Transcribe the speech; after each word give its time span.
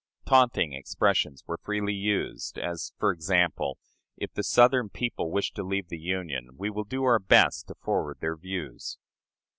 Taunting 0.25 0.73
expressions 0.73 1.43
were 1.45 1.59
freely 1.61 1.93
used 1.93 2.57
as, 2.57 2.91
for 2.97 3.11
example, 3.11 3.77
"If 4.17 4.33
the 4.33 4.41
Southern 4.41 4.89
people 4.89 5.29
wish 5.29 5.51
to 5.51 5.63
leave 5.63 5.89
the 5.89 5.99
Union, 5.99 6.57
we 6.57 6.71
will 6.71 6.85
do 6.85 7.03
our 7.03 7.19
best 7.19 7.67
to 7.67 7.75
forward 7.75 8.17
their 8.19 8.35
views." 8.35 8.97